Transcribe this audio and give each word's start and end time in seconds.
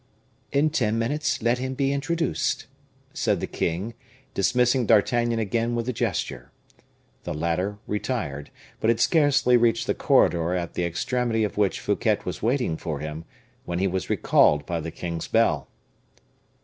"In 0.51 0.71
ten 0.71 0.97
minutes 0.97 1.43
let 1.43 1.59
him 1.59 1.75
be 1.75 1.93
introduced," 1.93 2.65
said 3.13 3.39
the 3.39 3.45
king, 3.45 3.93
dismissing 4.33 4.87
D'Artagnan 4.87 5.37
again 5.37 5.75
with 5.75 5.87
a 5.87 5.93
gesture. 5.93 6.51
The 7.23 7.35
latter 7.35 7.77
retired; 7.85 8.49
but 8.79 8.89
had 8.89 8.99
scarcely 8.99 9.57
reached 9.57 9.85
the 9.85 9.93
corridor 9.93 10.55
at 10.55 10.73
the 10.73 10.85
extremity 10.85 11.43
of 11.43 11.55
which 11.55 11.79
Fouquet 11.79 12.17
was 12.25 12.41
waiting 12.41 12.77
for 12.77 12.97
him, 12.97 13.25
when 13.65 13.77
he 13.77 13.85
was 13.87 14.09
recalled 14.09 14.65
by 14.65 14.79
the 14.79 14.89
king's 14.89 15.27
bell. 15.27 15.67